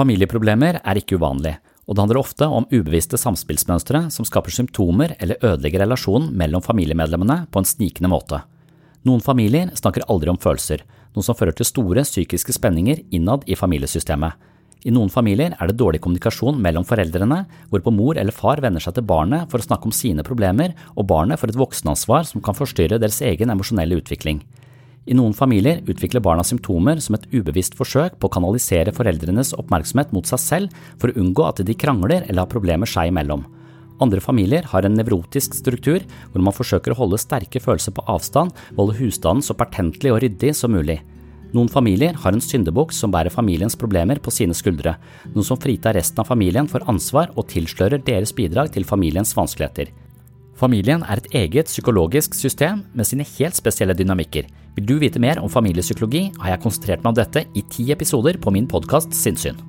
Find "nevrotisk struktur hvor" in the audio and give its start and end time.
34.94-36.44